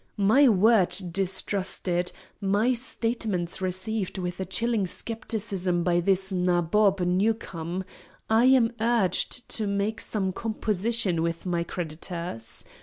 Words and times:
My 0.17 0.49
word 0.49 0.95
distrusted, 1.11 2.11
my 2.41 2.73
statements 2.73 3.61
received 3.61 4.17
with 4.17 4.39
a 4.39 4.45
chilling 4.45 4.87
scepticism 4.87 5.83
by 5.83 5.99
this 5.99 6.31
Nabob 6.33 7.01
Newcome, 7.01 7.83
I 8.27 8.45
am 8.45 8.71
urged 8.79 9.47
to 9.49 9.67
make 9.67 9.99
some 10.01 10.33
"composition" 10.33 11.21
with 11.21 11.45
my 11.45 11.63
creditors. 11.63 12.65